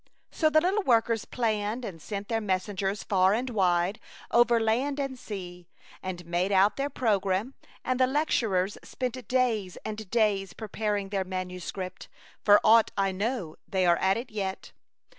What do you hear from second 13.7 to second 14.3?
are at